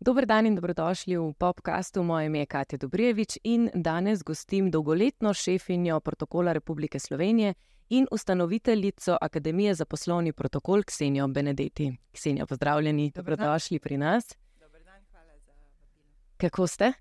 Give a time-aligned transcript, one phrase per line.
[0.00, 2.02] Dober dan in dobrodošli v podkastu.
[2.02, 7.54] Moje ime je Katja Dobrjevič in danes gostim dolgoletno šefinjo protokola Republike Slovenije
[7.88, 11.96] in ustanoviteljico Akademije za poslovni protokol Ksenijo Benedetti.
[12.12, 13.24] Ksenijo, pozdravljeni, dan.
[13.24, 14.24] dobrodošli pri nas.
[14.60, 16.06] Dober dan, hvala za vabilo.
[16.36, 16.92] Kako ste?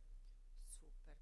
[0.68, 1.14] Super.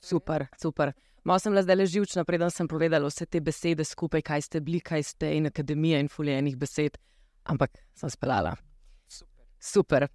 [0.00, 1.07] Super, super.
[1.24, 4.80] Malo sem le zdaj živčna, preden sem povedala vse te besede skupaj, kaj ste bili,
[4.80, 6.98] kaj ste in akademija in fuljenih besed,
[7.44, 8.56] ampak sem speljala.
[9.08, 9.44] Super.
[9.58, 10.08] Super.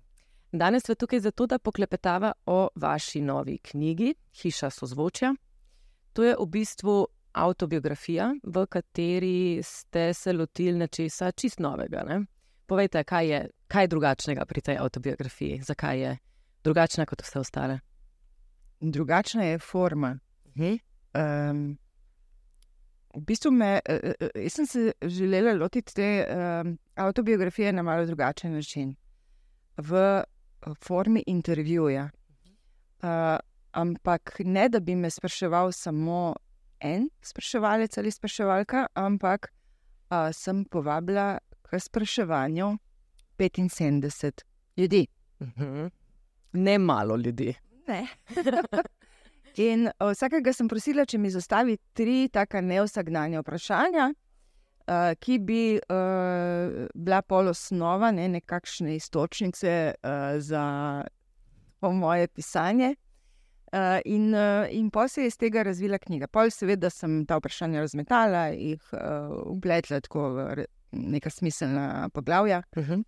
[0.53, 5.35] Danes smo tukaj zato, da poklepetava o vaši novi knjigi Hiša sozvočja.
[6.13, 12.03] To je v bistvu autobiografija, v kateri ste se lotili nečesa čist novega.
[12.07, 12.19] Ne?
[12.65, 16.17] Povejte, kaj je, kaj je drugačnega pri tej autobiografiji, zakaj je
[16.63, 17.79] drugačna kot vse ostale.
[18.79, 20.19] Drugačna je forma.
[20.55, 20.75] Mhm.
[21.13, 21.77] Um,
[23.13, 28.05] v bistvu me, uh, uh, jaz sem se želela lotiti te um, autobiografije na malo
[28.05, 28.95] drugačen način,
[29.77, 32.09] v uh, formi intervjuja.
[33.03, 33.37] Uh,
[33.71, 36.35] ampak ne, da bi me spraševal samo
[36.79, 39.51] en spraševalec ali spraševalka, ampak
[40.09, 42.77] uh, sem povabila k spraševanju
[43.37, 44.41] 75
[44.77, 45.07] ljudi.
[45.41, 45.87] Mhm.
[46.53, 47.53] Ne malo ljudi.
[47.87, 48.07] Ne.
[49.61, 55.61] In uh, vsakega sem prosila, če mi zastavi tri taka neosagnanja vprašanja, uh, ki bi
[55.77, 60.65] uh, bila polosnova, ne, nekakšne istočnice uh, za
[61.81, 62.95] moje pisanje.
[63.73, 66.27] Uh, in uh, in pol se je iz tega razvila knjiga.
[66.27, 72.63] Pol, seveda, sem ta vprašanja razmetala, jih uh, upletla tako v neka smiselna poglavja.
[72.77, 73.01] Mhm.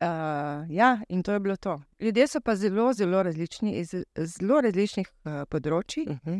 [0.00, 1.80] Uh, ja, in to je bilo to.
[2.00, 6.06] Ljudje so pa zelo, zelo različni iz zelo različnih uh, področji.
[6.06, 6.38] Mhm.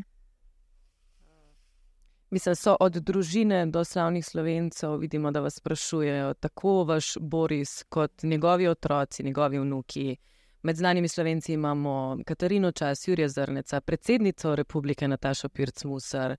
[2.30, 8.22] Mislim, so od družine do slavnih slovencev, vidimo, da vas sprašujejo tako vaš Boris, kot
[8.22, 10.16] njegovi otroci, njegovi vnuki.
[10.62, 16.36] Med znanimi slovenci imamo Katarino Čas, Jurija Zrneca, predsednico republike Natašo Pirc-Musar,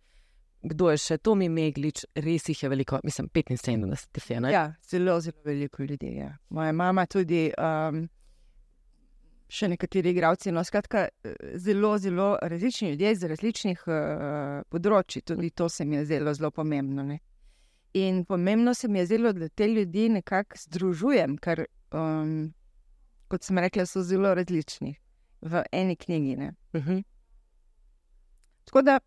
[0.61, 4.39] kdo je še Tomi Meglič, res jih je veliko, mislim, 75 jih je.
[4.43, 4.51] ne?
[4.51, 6.15] Ja, zelo, zelo veliko ljudi.
[6.17, 6.33] Ja.
[6.49, 8.07] Moja mama tudi, um,
[9.49, 10.51] še nekateri igravci.
[10.51, 15.23] No, skratka, eh, zelo, zelo različni ljudje iz različnih uh, področji.
[15.25, 17.03] Tudi to se mi je zdelo zelo pomembno.
[17.03, 17.19] Ne.
[17.97, 21.65] In pomembno se mi je zdelo, da te ljudi nekako združujem, ker,
[21.95, 22.51] um,
[23.31, 24.97] kot sem rekla, so zelo različni
[25.41, 26.35] v eni knjigi.
[26.37, 26.51] Ne.
[26.75, 26.99] Mhm.
[28.69, 28.99] Tako da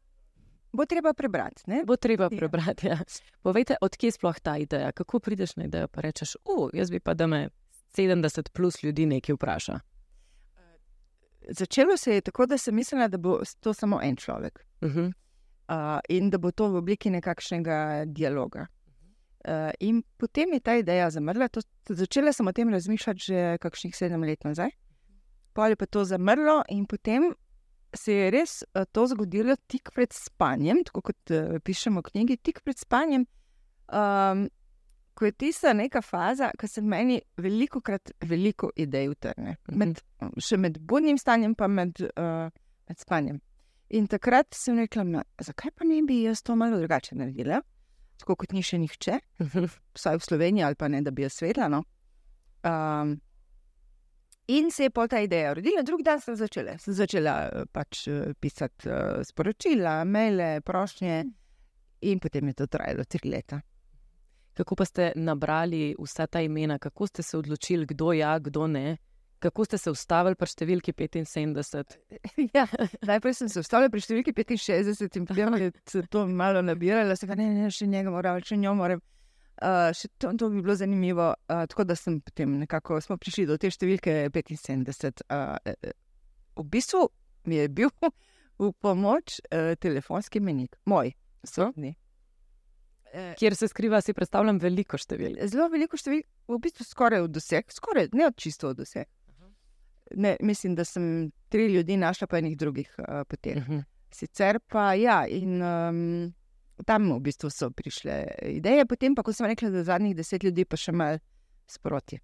[0.73, 1.63] bo treba prebrati.
[1.67, 1.83] Ne?
[1.87, 2.39] Bo treba Ja.
[2.39, 2.87] prebrati.
[2.87, 2.99] Ja.
[3.43, 4.93] Povejte, odkje je sploh ta ideja?
[4.93, 7.49] Kako prideš na idejo, pa rečeš, uh, jaz bi pa, da me
[7.97, 9.81] 70 plus ljudi nekaj vpraša.
[11.49, 14.65] Začelo se je tako, da sem mislila, da bo to samo en človek.
[14.85, 15.11] Mhm.
[15.69, 18.67] uh, in da bo to v obliki nekakšnega dialoga.
[19.49, 21.49] Uh, in potem je ta ideja zamrla.
[21.49, 24.71] To, začela sem o tem razmišljati že kakšnih sedem let nazaj,
[25.53, 27.35] pa je pa to zamrlo, in potem
[27.95, 32.37] se je res uh, to zgodilo tik pred spanjem, tako kot uh, pišemo v knjigi,
[32.43, 33.27] tik pred spanjem.
[33.93, 34.49] Um,
[35.15, 39.77] Ko je tista neka faza, ko se meni veliko krat veliko idej utrne, Mhm.
[39.79, 40.01] med,
[40.41, 42.49] še med budnim stanjem, pa med, uh,
[42.89, 43.41] med spanjem.
[43.91, 47.61] In takrat sem rekla, "Ma, zakaj pa ne bi jaz to malo drugače naredila,
[48.19, 49.21] tako kot ni še nihče,
[49.95, 51.69] vsaj v Sloveniji, ali pa ne, da bi jaz svetla.
[51.69, 51.85] No?
[52.65, 53.21] Um,
[54.49, 56.79] in se je pol ta ideja rodila, drugi dan sem začela.
[56.79, 61.25] Sem začela eh, pač eh, pisati uh, sporočila, maile, prošnje,
[62.03, 63.61] in potem je to trajalo tri leta.
[64.53, 68.97] Kako pa ste nabrali vsa ta imena, kako ste se odločili, kdo ja, kdo ne?
[69.39, 71.97] Kako ste se ustavili pri številki 75?
[72.57, 72.67] ja,
[73.03, 77.35] najprej sem se ustavila pri številki 65 in potem je to malo nabiralo, se pa
[77.35, 79.03] ne, ne, še njega moram, še njo moram.
[79.63, 81.33] Uh, še to, to bi bilo zanimivo.
[81.47, 85.23] Uh, tako da sem potem nekako prišli do te številke 75.
[85.31, 85.93] Uh, uh,
[86.59, 87.07] v bistvu
[87.47, 87.93] mi je bil
[88.63, 91.15] v pomoč uh, telefonski menik, moj,
[91.47, 91.95] osebni.
[93.13, 95.39] Uh, Kjer se skriva, si predstavljam veliko števil.
[95.47, 99.07] Zelo veliko številk, v bistvu skoraj od vseh, skoraj ne od čisto od vseh.
[100.19, 103.63] Ne, mislim, da sem tri ljudi našla po enih drugih uh, poteh.
[103.63, 103.87] Mhm.
[104.13, 106.33] Sicer pa ja, in um,
[106.87, 108.25] tam v bistvu so prišle
[108.59, 111.19] ideje, potem pa, ko sem rekla, da zadnjih deset ljudi pa še malo
[111.67, 112.21] sproti.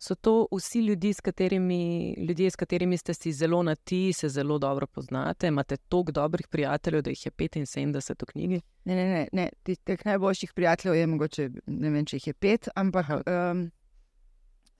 [0.00, 4.28] So to vsi ljudi, s katerimi, ljudje, s katerimi ste si zelo na ti, se
[4.28, 8.60] zelo dobro poznate, imate toliko dobrih prijateljev, da jih je 75 v knjigi?
[8.84, 9.74] Ne, ne, ne, ne.
[9.84, 13.66] teh najboljših prijateljev je mogoče, ne vem, če jih je pet, ampak um,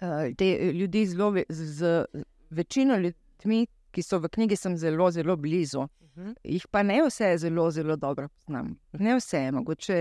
[0.01, 5.11] uh, te ljudi zelo, ve- z, z večino ljudmi, ki so v knjigi, sem zelo,
[5.11, 5.87] zelo blizu.
[6.11, 6.35] Mhm.
[6.45, 8.77] Jih pa ne vse zelo, zelo dobro poznam.
[8.93, 9.99] Ne vse, mogoče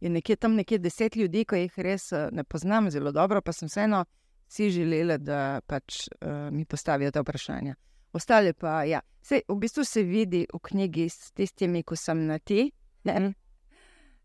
[0.00, 3.52] je nekje tam nekje deset ljudi, ki jih res uh, ne poznam zelo dobro, pa
[3.52, 4.04] sem vseeno
[4.48, 7.74] si želela, da pač uh, mi postavijo ta vprašanja.
[8.12, 12.36] Ostale pa, ja, Sej, v bistvu se vidi v knjigi s tistimi, ko sem na
[12.38, 12.68] ti.
[13.08, 13.32] Ne?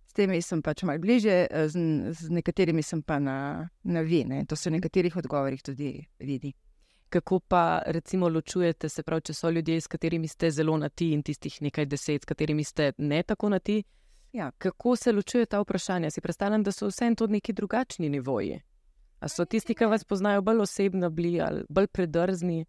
[0.04, 4.26] S temi sem pač malo bliže, z, z nekaterimi sem pa na, na vi.
[4.28, 4.44] Ne?
[4.52, 6.52] To se v nekaterih odgovorih tudi vidi.
[7.10, 11.12] Kako pa recimo ločujete, se pravi, če so ljudje, s katerimi ste zelo na ti,
[11.14, 13.84] in tistih nekaj deset, s katerimi ste ne tako na ti?
[14.34, 14.52] Ja.
[14.58, 16.12] Kako se ločuje ta vprašanja?
[16.12, 18.60] Si predstavljam, da so vseeno tudi neki drugačni nivoji.
[19.20, 22.66] A so tisti, ki vas poznajo bolj osebno, bili ali bolj predrzni?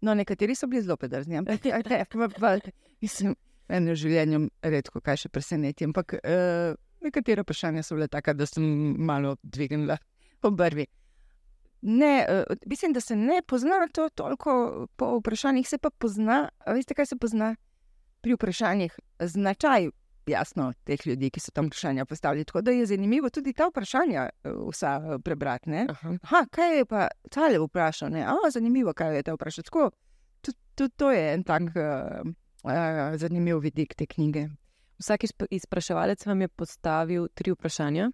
[0.00, 2.58] No, nekateri so bili zelo predrzni, ampak ja, ja,
[3.00, 3.36] mislim,
[3.68, 5.84] eno življenje redko kaj še preseneti.
[5.84, 6.74] Ampak uh,
[7.04, 8.64] nekatera vprašanja so bile taka, da sem
[8.98, 9.98] malo dvignila
[10.42, 10.86] obrvi.
[11.82, 16.48] Ne, uh, mislim, da se ne pozna to toliko po vprašanjih, se pa pozna.
[16.66, 17.56] Veste, kaj se pozna
[18.20, 18.98] pri vprašanjih?
[19.20, 19.88] Značaj,
[20.26, 22.44] jasno, teh ljudi, ki so tam vprašanja postavili.
[22.44, 25.70] Tako da je zanimivo tudi ta vprašanja vsa prebrati.
[25.88, 26.16] Aha.
[26.22, 28.10] Aha, kaj je pa tale vprašal?
[28.10, 28.22] Ne?
[28.22, 29.64] A, zanimivo, kaj je ta vprašal.
[29.64, 29.90] Tako,
[30.40, 32.22] tudi, tudi to je en tak uh,
[32.62, 34.48] uh, zanimiv vidik te knjige.
[35.02, 38.10] Vsak izp- izpraševalec vam je postavil tri vprašanja.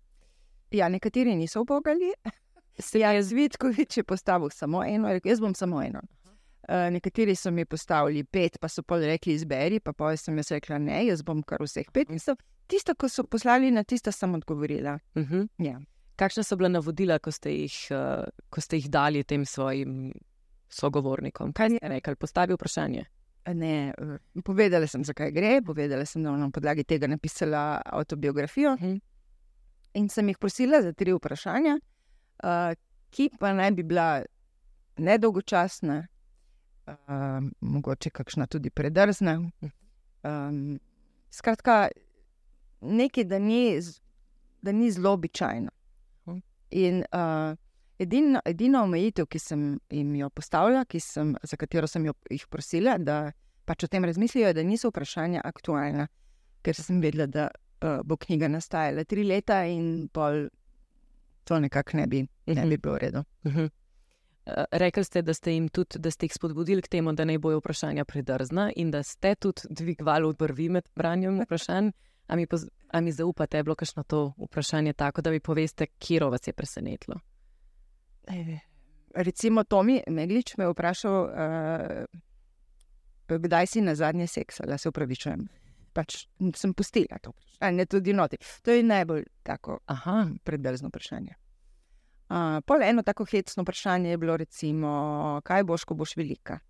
[0.70, 2.12] Ja, nekateri niso ubogali.
[2.78, 6.00] Se ja, jaz Vitkovič je postavil samo eno, rekel, jaz bom samo eno.
[6.68, 10.52] Uh, nekateri so mi postavili pet, pa so pol rekli: izberi, pa pa sem jaz
[10.52, 12.10] rekla: ne, jaz bom kar vseh pet.
[12.12, 12.36] In so,
[12.68, 14.98] tisto, ko so poslali na tisto, sem odgovorila.
[15.16, 15.48] Uh -huh.
[15.58, 15.80] Ja.
[16.16, 20.12] Kakšna so bila navodila, ko ste jih, uh, ko ste jih dali tem svojim
[20.68, 21.52] sogovornikom?
[21.52, 22.16] Kaj ste rekli?
[22.16, 23.04] Postavi vprašanje.
[23.54, 28.72] Ne, uh, povedala sem, zakaj gre, povedala sem, da bom na podlagi tega napisala avtobiografijo.
[28.72, 29.00] Uh -huh.
[29.94, 31.78] In sem jih prosila za tri vprašanja,
[33.10, 34.22] ki pa naj bi bila
[34.98, 36.06] nedolgočasna,
[36.86, 36.94] uh,
[37.60, 39.50] mogoče kakšna tudi predrzna.
[40.22, 40.78] Um,
[41.30, 41.88] skratka,
[42.80, 43.80] nekaj, da ni,
[44.62, 45.70] da ni zelo običajno.
[46.70, 47.56] In uh,
[47.98, 52.98] edina, edina omejitev, ki sem jim jo postavila, sem, za katero sem jo, jih prosila,
[52.98, 53.32] da
[53.64, 56.08] pač o tem razmislijo, je, da niso vprašanja aktualna,
[56.62, 60.48] ker sem vedela, da uh, bo knjiga nastajala tri leta in pol
[61.48, 63.24] to nekako ne bi, ne bi bilo v redu.
[63.44, 63.70] Uh -huh.
[64.46, 67.38] Uh, rekli ste, da ste jim tudi, da ste jih spodbudili k temu, da naj
[67.38, 71.90] bojo vprašanja predrzna in da ste tudi dvigovali brvi med branjem vprašanj.
[72.26, 75.86] A mi, poz, a mi zaupate, je bilo kakšno to vprašanje tako, da mi poveste,
[75.86, 77.16] kje vas je presenetilo?
[78.26, 78.58] Eh,
[79.14, 81.24] Recimo Tomi Meglič me je vprašal,
[83.28, 85.48] uh, kdaj si na zadnje seksala, se upravičujem.
[85.98, 86.20] Pač
[86.54, 88.38] sem pustila to vprašanje, tudi noti.
[88.62, 91.34] To je najbolj tako Aha, predrzno vprašanje.
[92.28, 94.90] Uh, pol eno tako hecno vprašanje je bilo, recimo,
[95.44, 96.60] kaj boš, ko boš velika.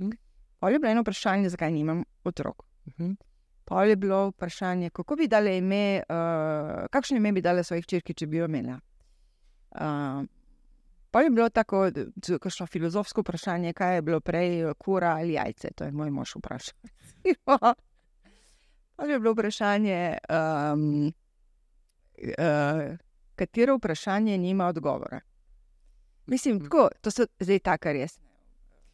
[0.00, 0.18] Mhm.
[0.60, 2.66] Pol je bilo eno vprašanje, zakaj nimam otrok.
[2.98, 3.16] -huh.
[3.64, 8.14] Pol je bilo vprašanje, kako bi dale ime, uh, kakšno ime bi dale svojih črki,
[8.14, 8.80] če bi jo imela.
[9.70, 10.26] Uh,
[11.10, 11.86] pol je bilo tako,
[12.40, 15.70] kakšno filozofsko vprašanje, kaj je bilo prej, kura ali jajce.
[15.76, 16.74] To je moj mož vprašal.
[19.00, 21.12] pol je bilo vprašanje, um,
[22.18, 22.96] uh,
[23.36, 25.20] katero vprašanje nima odgovora.
[26.26, 26.64] Mislim, Mhm.
[26.64, 28.18] tako, to so zdaj taka res.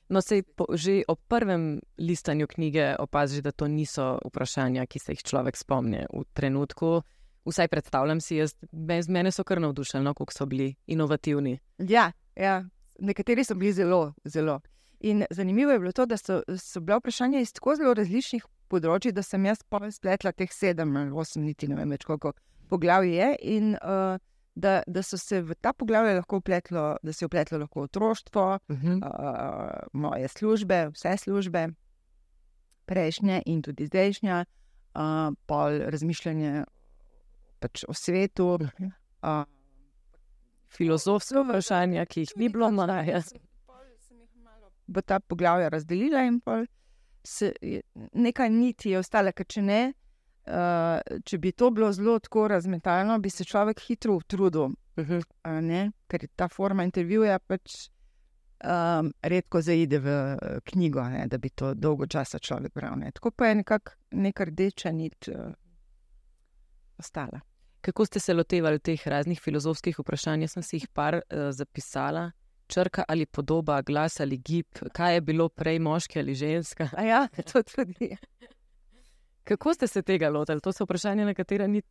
[0.08, 5.12] No, sej po, že ob prvem listanju knjige opaziš, da to niso vprašanja, ki se
[5.12, 7.02] jih človek spomni v trenutku.
[7.45, 11.59] Vsaj predstavljam si, jaz, bez mene so kar navdušeni, no, koliko so bili inovativni.
[11.78, 12.64] Ja, ja,
[12.99, 14.61] nekateri so bili zelo, zelo.
[15.00, 19.14] In zanimivo je bilo to, da so, so bila vprašanja iz tako zelo različnih področji,
[19.14, 22.32] da sem jaz pa spletla teh sedem ali osem, niti ne vem več koliko
[22.70, 23.28] poglavij je.
[23.56, 24.18] In uh,
[24.56, 28.46] da, da so se v ta poglavje lahko upletlo, da se je upletlo lahko otroštvo,
[28.68, 28.99] Uh -huh.
[29.02, 31.68] uh, moje službe, vse službe,
[32.87, 34.44] prejšnje in tudi zdajšnja,
[34.94, 36.64] uh, pol razmišljanje
[37.61, 38.58] pač o svetu.
[39.23, 39.44] Uh,
[40.68, 43.23] Filozofska vprašanja, ki jih ni bilo maja.
[44.88, 46.66] v ta poglavja razdelila in pol
[47.26, 47.52] se
[48.12, 49.80] nekaj niti je ostala, ker če ne,
[50.47, 55.25] uh, če bi to bilo zelo tako razmetano, bi se človek hitro utrudil, Uh -huh.
[55.42, 55.92] a ne?
[56.09, 57.90] ker je ta forma intervjuja pač
[58.64, 61.26] um, redko zaide v eh, knjigo, ne?
[61.26, 62.99] da bi to dolgo časa človek bral.
[62.99, 63.11] Ne?
[63.12, 65.52] Tako pa je nekako neka rdeča nit uh,
[66.99, 67.40] ostala.
[67.80, 70.40] Kako ste se lotevali teh raznih filozofskih vprašanj?
[70.40, 72.30] Jaz sem si jih par uh, zapisala.
[72.66, 76.88] Črka ali podoba, glas ali gib, kaj je bilo prej moški ali ženska.
[76.96, 78.16] A ja, to tudi.
[79.44, 80.61] Kako ste se tega lotili?
[80.61, 81.82] To so vprašanja, na katera ni,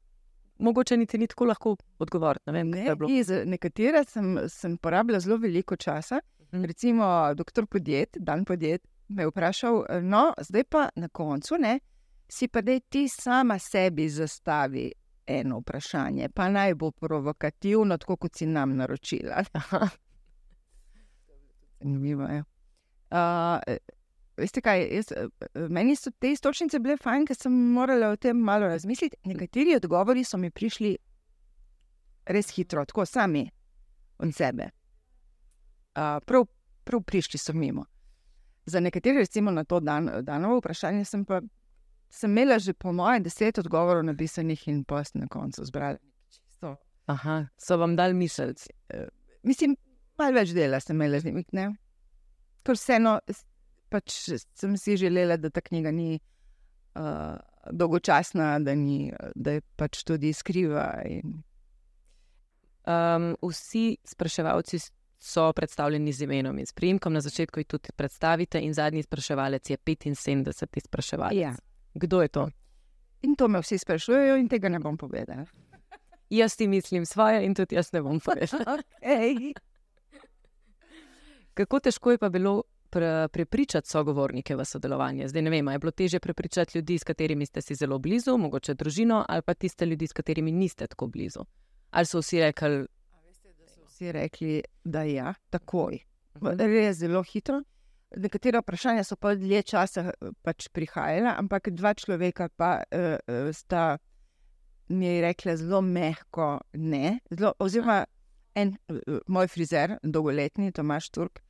[0.60, 2.51] mogoče niti ni tako lahko odgovoriti.
[2.51, 6.20] Ne vem, Ne, iz nekatere sem, sem porabila zelo veliko časa.
[6.53, 6.65] Mhm.
[6.65, 11.79] Recimo, doktor podjet, dan podjet, me je vprašal, no, zdaj pa na koncu, ne,
[12.27, 14.91] si pa dej ti sama sebi zastavi
[15.27, 19.44] eno vprašanje, pa naj bo provokativno, tako kot si nam naročila.
[21.86, 22.44] Zanimivo je.
[23.13, 23.75] Uh,
[24.38, 25.12] veste kaj, jaz,
[25.70, 29.20] meni so te istočnice bile fajn, ker sem morala o tem malo razmisliti.
[29.30, 30.96] Nekateri odgovori so mi prišli
[32.34, 33.46] res hitro, tako sami
[34.18, 34.72] od sebe.
[35.94, 36.48] Uh, prav,
[36.84, 37.86] prav prišli so mimo.
[38.65, 41.44] Za nekatere, recimo na to dan, danovo vprašanje, sem pa
[42.10, 46.01] sem imela že po mojem deset odgovorov napisanih in pa sem na koncu zbrala.
[47.06, 48.72] Aha, so vam dali miselci.
[48.89, 49.06] Uh,
[49.44, 49.75] mislim,
[50.18, 51.46] malo več dela sem imela z njimi.
[52.66, 53.20] Ker vseeno
[53.90, 57.38] pač sem si želela, da ta knjiga ni uh,
[57.72, 60.88] dolgočasna, da, ni, da je pač tudi skriva.
[61.10, 61.40] In...
[62.86, 64.82] Um, vsi spraševalci
[65.26, 69.78] so predstavljeni z imenom in spremkom, na začetku jih tudi predstavite, in zadnji spraševalec je
[69.78, 70.86] 75.
[70.86, 71.40] spraševalec.
[71.40, 71.56] Ja.
[71.94, 72.50] Kdo je to?
[73.26, 75.48] In to me vsi sprašujejo, in tega ne bom povedala.
[76.30, 78.78] Jaz ti mislim svoje, in tudi jaz ne bom povedala.
[79.02, 79.54] okay.
[81.56, 85.30] Kako težko je pa bilo pre, prepričati sogovornike v sodelovanje?
[85.32, 88.74] Zdaj ne vem, je bilo teže prepričati ljudi, s katerimi ste si zelo blizu, mogoče
[88.74, 91.46] družino, ali pa tiste ljudi, s katerimi niste tako blizu.
[91.92, 92.86] Ali so vsi rekli,
[93.96, 96.02] Vsi rekli, da je ja, takoj.
[96.44, 97.62] Res zelo hitro.
[98.12, 100.10] Nekatera vprašanja so pa dlje časa
[100.44, 103.98] pač prihajala, ampak dva človeka pa uh, sta
[104.92, 107.22] mi rekla zelo mehko ne.
[107.32, 108.02] Zelo, oziroma,
[108.52, 111.45] en uh, moj frizer, dolgoletni Tomaš Turk,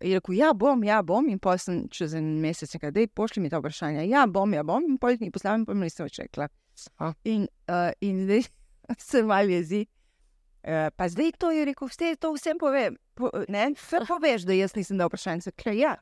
[0.00, 1.28] je rekel: Ja, bom, ja, bom.
[1.28, 4.04] In pa sem čez en mesec rekel: Dej, pošlji mi ta vprašanja.
[4.08, 4.84] Ja, bom, ja, bom.
[4.88, 6.48] In pol jih poslal, in pa mi nisem več rekla.
[6.98, 7.12] A.
[7.28, 8.46] In, uh, in zdaj
[9.10, 9.86] se malo jezi.
[10.60, 12.96] Uh, pa zdaj to je rekel, vse to vsem povem.
[13.16, 15.54] Po, ne, vse poveš, da jaz nisem dal vprašanje.
[15.56, 15.96] Kaj, ja.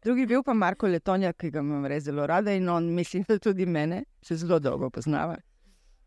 [0.00, 3.36] Drugi bil pa Marko Letonja, ki ga imam res zelo rada in on, mislim, da
[3.38, 5.36] tudi mene, še zelo dolgo poznava.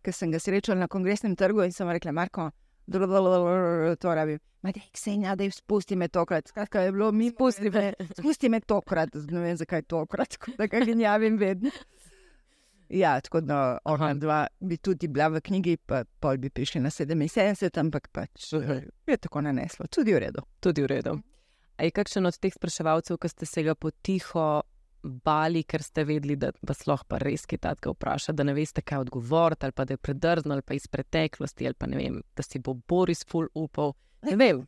[0.03, 2.49] Ker sem ga srečal na kongresnem trgu in sem rekel, Marko,
[3.99, 4.39] to rabim.
[4.63, 6.47] Madej, Ksenja, da spusti me tokrat.
[6.47, 7.93] Skratka, je bilo mi, Spusti me.
[8.17, 11.71] spusti me tokrat, ne vem zakaj tokrat, tako da ga gnjavim vedno.
[12.89, 16.89] Ja, tako da ona dva bi tudi bila v knjigi, pa pol bi prišli na
[16.89, 18.53] 77, ampak pač
[19.07, 20.43] je tako naneslo, tudi v redu.
[20.59, 21.17] tudi v redu.
[21.77, 24.61] A je kakšen od teh spraševalcev, ki ste se ga potiho
[25.03, 28.81] bali, ker ste vedeli, da vas lahko pa res kaj takega vpraša, da ne veste,
[28.81, 32.21] kaj odgovoriti, ali pa da je predrzno, ali pa iz preteklosti, ali pa ne vem,
[32.35, 33.93] da si bo Boris ful upal.
[34.23, 34.63] Ne vem.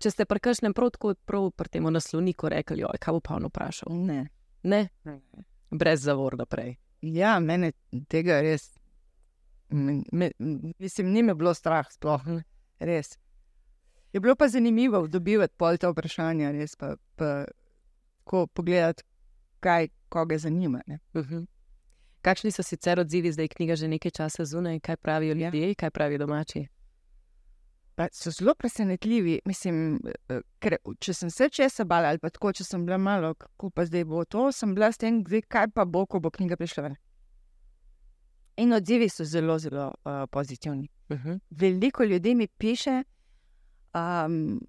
[0.00, 3.48] Če ste pri kakšnem protku, prav pri tem naslovniku rekli, oj, kaj bo pa on
[3.50, 3.90] vprašal.
[4.06, 4.20] Ne.
[4.62, 4.88] Ne,
[5.70, 6.76] brez zavor naprej.
[7.02, 7.72] Ja, mene
[8.08, 8.74] tega res.
[9.70, 10.30] Me, me,
[10.78, 12.38] mislim, ni me bilo strah, sploh Mhm.
[12.80, 13.18] res.
[14.12, 17.44] Je bilo pa zanimivo dobivati pol ta vprašanja, res pa, pa
[18.24, 19.02] ko pogledati,
[19.60, 20.80] kaj koga zanima.
[20.86, 20.98] Ne.
[21.14, 21.44] Mhm.
[22.22, 25.50] Kakšni so sicer odzivi, zdaj je knjiga že nekaj časa zunaj, kaj pravijo Ja.
[25.50, 26.66] ljudje, kaj pravijo domači?
[27.94, 29.40] Pa so zelo presenetljivi.
[29.44, 33.34] Mislim, eh, ker če sem se česa bala, ali pa tako, če sem bila malo,
[33.34, 36.30] kako pa zdaj bo to, sem bila s tem, zdaj, kaj pa bo, ko bo
[36.30, 36.96] knjiga prišla ven.
[38.56, 40.88] In odzivi so zelo, zelo uh, pozitivni.
[41.10, 41.32] Mhm.
[41.50, 43.02] veliko ljudi mi piše
[43.94, 44.60] um,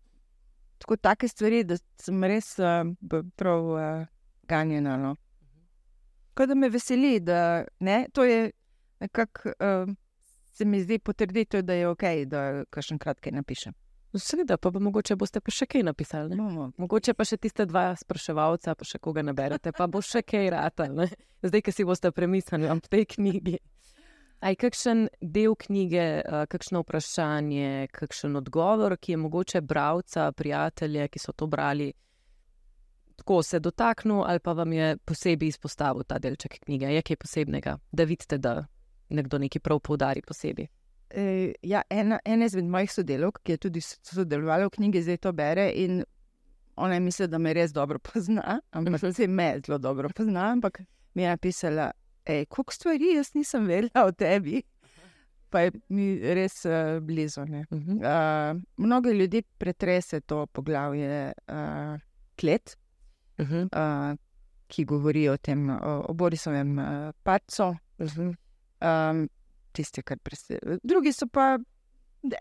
[0.77, 2.65] tako take stvari, da sem res uh,
[3.35, 4.07] prav uh,
[4.51, 4.97] ganjena.
[4.99, 5.15] No.
[6.33, 8.51] Tako da me veseli, da ne, to je
[8.99, 9.93] nekako, uh,
[10.53, 13.73] se mi zdi potrditev, da je ok, da kakšen kratke napišem.
[14.11, 16.35] No, Seveda, pa, pa mogoče boste pa še kaj napisali.
[16.35, 16.43] Ne?
[16.43, 16.71] Bomo.
[16.81, 20.89] Mogoče pa še tiste dva spraševalca, pa še koga naberete, pa bo še kaj rata.
[20.91, 21.07] Ne?
[21.45, 23.55] Zdaj, ki si boste premislili o tej knjigi.
[24.41, 31.21] Aj kakšen del knjige, eh, kakšno vprašanje, kakšen odgovor, ki je mogoče bralca, prijatelje, ki
[31.21, 31.91] so to brali,
[33.21, 36.89] tako se dotaknil, ali pa vam je posebej izpostavil ta delček knjige.
[36.89, 38.65] Je kaj posebnega, da vidite, da
[39.09, 40.67] nekdo nekaj prav poudari posebej.
[41.09, 45.33] E, ja, ena, ena izmed mojih sodelavk, ki je tudi sodelovala v knjigi, zdaj to
[45.35, 45.69] bere
[46.75, 50.81] ona je mislila, da me res dobro pozna, ampak se me zelo dobro pozna, ampak
[51.13, 51.91] mi je napisala,
[52.25, 54.63] koliko stvari jaz nisem vedela o tebi.
[55.51, 57.45] Pa je mi res uh, blizu.
[57.45, 57.65] ne.
[57.71, 57.91] Mhm.
[57.91, 61.99] Uh, mnogo ljudi pretrese to poglavje uh,
[62.39, 62.77] Klet,
[63.41, 63.69] Mhm.
[63.73, 64.17] uh,
[64.67, 67.75] ki govori o tem, o, Borisovem uh, padcu.
[67.99, 68.31] Mhm.
[68.81, 69.27] Um,
[69.71, 70.79] tiste, kar presenečijo.
[70.83, 71.57] Drugi so pa.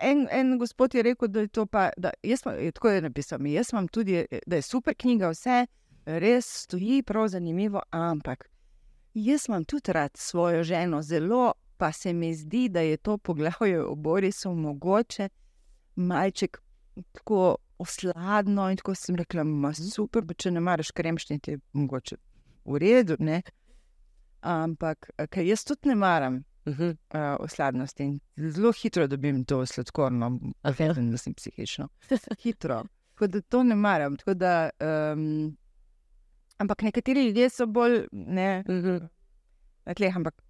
[0.03, 1.91] En, en gospod je rekel, da je to pa.
[1.97, 5.67] Da, jaz pa, je tako je napisal, jaz imam tudi, da je super knjiga, vse
[6.05, 8.51] res stoji, prav zanimivo, ampak
[9.15, 13.85] jaz imam tudi rad svojo ženo, zelo pa se mi zdi, da je to poglavje
[13.85, 15.29] o Borisu mogoče
[15.97, 16.61] malček
[17.13, 18.69] tako osladno.
[18.71, 22.21] In tako sem rekla, ma super, pa če ne maraš kremšniti, je mogoče
[22.65, 23.17] v redu.
[23.19, 23.41] Ne?
[24.41, 26.91] Ampak, ker jaz tudi ne maram Uh -huh.
[26.91, 28.03] uh, osladnosti.
[28.03, 31.11] In zelo hitro dobim to sladkorno, okay.
[31.11, 31.89] da sem psihično.
[32.43, 32.85] Hitro.
[33.15, 34.17] Tako da to ne maram.
[34.27, 34.71] Da,
[35.13, 35.57] um,
[36.59, 39.09] ampak nekateri ljudje so bolj ne, Uh -huh.
[39.85, 40.43] na tleh, ampak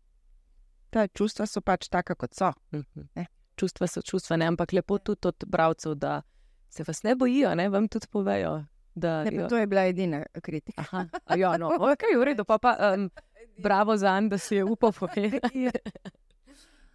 [0.91, 2.53] ta čustva so pač taka, kot so.
[2.73, 3.07] Uh -huh.
[3.15, 3.27] Ne.
[3.57, 4.47] Čustva so čustva, ne?
[4.47, 6.23] ampak lepo tudi od bralcev, da
[6.71, 7.69] se vas ne bojijo, ne?
[7.69, 8.65] vam tudi povejo.
[8.95, 10.83] Da, Ne, to je bila edina kritika.
[10.83, 13.11] Aha, ja, no, okay, v redu, pa, pa um,
[13.59, 15.71] bravo za njim, da si je upal povedati.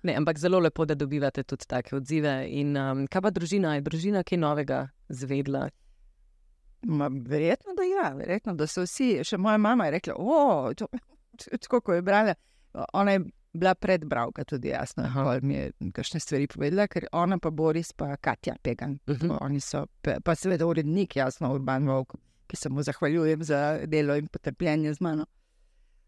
[0.05, 2.45] Ne, ampak zelo lepo, da dobivate tudi take odzive.
[2.49, 5.63] In um, kaj pa družina, je družina kaj novega zvedla?
[6.85, 9.23] Ma, verjetno, da ja, verjetno, da so vsi.
[9.25, 10.85] Še moja mama je rekla, o, to,
[11.57, 12.35] tako ko je brala.
[12.93, 13.23] Ona je
[13.55, 18.17] bila predbravka, tudi jasno, pol mi je kakšne stvari povedala, ker ona pa Boris, pa
[18.17, 18.97] Katja Pegan.
[19.07, 19.31] Mhm.
[19.41, 22.13] Oni so, pa, pa seveda urednik, jasno, Urban Vok,
[22.47, 25.25] ki se mu zahvaljujem za delo in potrpljenje z mano.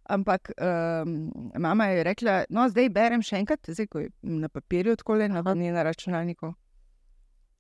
[0.05, 1.15] Ampak um,
[1.55, 5.27] mama je rekla, no, zdaj berem še enkrat, zdaj ko je na papirju, tako le
[5.27, 6.53] na, ni na računalniku.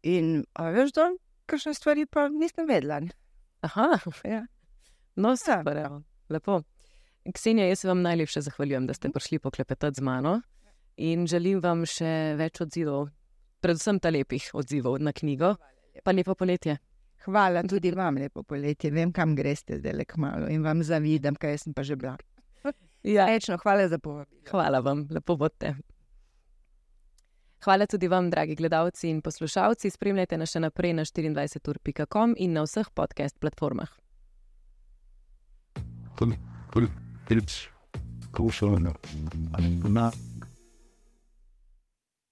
[0.03, 1.09] In a veš, da
[1.45, 2.99] kakšne stvari pa nisem vedela.
[2.99, 3.11] ne.
[3.61, 4.45] Aha, Ja.
[5.15, 6.61] no, super, evo, lepo.
[7.33, 10.41] Ksenija, jaz se vam najlepše zahvaljujem, da ste prišli poklepetati z mano
[10.97, 13.09] in želim vam še več odzivov,
[13.61, 15.55] predvsem ta lepih odzivov na knjigo.
[16.03, 16.77] Pa lepo poletje.
[17.25, 18.91] Hvala tudi vam, lepo poletje.
[18.91, 22.17] Vem, kam greste zdaj le kmalo in vam zavidam, kaj sem pa že bila.
[23.03, 24.41] Ja, Rečno, hvala za povabilo.
[24.49, 25.75] Hvala vam, lepo bodite.
[27.63, 29.89] Hvala tudi vam, dragi gledalci in poslušalci.
[29.89, 33.89] Spremljajte nas še naprej na 24.com in na vseh podcast platformah.
[37.29, 37.67] it's
[38.31, 38.97] crucial, enough.
[39.83, 40.15] Not